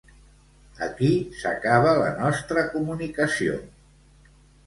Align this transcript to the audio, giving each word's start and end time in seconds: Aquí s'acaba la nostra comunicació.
Aquí 0.85 1.09
s'acaba 1.41 1.91
la 1.99 2.09
nostra 2.21 2.63
comunicació. 2.71 3.59